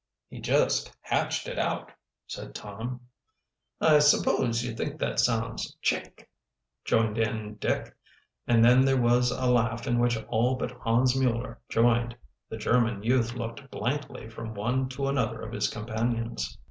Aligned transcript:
"He 0.29 0.41
just 0.41 0.91
hatched 1.01 1.47
it 1.47 1.59
out," 1.59 1.91
said 2.25 2.55
Tom. 2.55 3.01
"I 3.79 3.99
suppose 3.99 4.63
you 4.65 4.73
think 4.73 4.97
that 4.99 5.19
sounds 5.19 5.77
chic," 5.79 6.27
joined 6.83 7.19
in 7.19 7.57
Dick. 7.59 7.95
And 8.47 8.65
then 8.65 8.83
there 8.83 8.99
was 8.99 9.29
a 9.29 9.45
laugh 9.45 9.85
in 9.85 9.99
which 9.99 10.17
all 10.23 10.55
but 10.55 10.71
Hans 10.71 11.15
Mueller 11.15 11.61
joined. 11.69 12.17
The 12.49 12.57
German 12.57 13.03
youth 13.03 13.35
looked 13.35 13.69
blankly 13.69 14.27
from 14.27 14.55
one 14.55 14.89
to 14.89 15.07
another 15.07 15.39
of 15.39 15.51
his 15.53 15.67
companions. 15.67 16.57